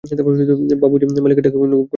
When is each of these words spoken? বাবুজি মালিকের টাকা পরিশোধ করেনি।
বাবুজি 0.81 1.05
মালিকের 1.23 1.43
টাকা 1.45 1.57
পরিশোধ 1.57 1.73
করেনি। 1.73 1.87